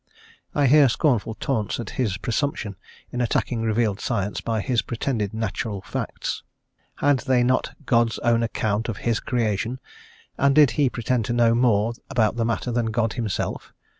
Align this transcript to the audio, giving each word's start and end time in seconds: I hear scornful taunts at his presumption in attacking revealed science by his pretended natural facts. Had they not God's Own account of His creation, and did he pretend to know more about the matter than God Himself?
I 0.55 0.65
hear 0.65 0.89
scornful 0.89 1.35
taunts 1.35 1.79
at 1.79 1.91
his 1.91 2.17
presumption 2.17 2.75
in 3.11 3.21
attacking 3.21 3.61
revealed 3.61 3.99
science 3.99 4.41
by 4.41 4.59
his 4.61 4.81
pretended 4.81 5.31
natural 5.31 5.81
facts. 5.83 6.41
Had 6.95 7.19
they 7.19 7.43
not 7.43 7.75
God's 7.85 8.17
Own 8.25 8.41
account 8.41 8.89
of 8.89 8.97
His 9.05 9.19
creation, 9.19 9.79
and 10.39 10.55
did 10.55 10.71
he 10.71 10.89
pretend 10.89 11.25
to 11.25 11.33
know 11.33 11.53
more 11.53 11.93
about 12.09 12.35
the 12.35 12.45
matter 12.45 12.71
than 12.71 12.87
God 12.87 13.13
Himself? 13.13 13.73